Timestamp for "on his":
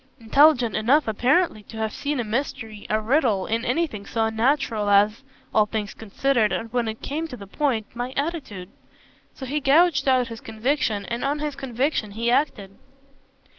11.23-11.55